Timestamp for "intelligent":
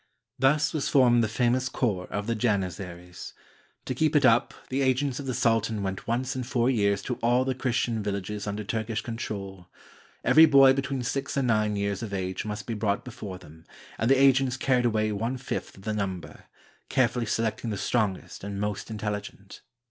18.89-19.61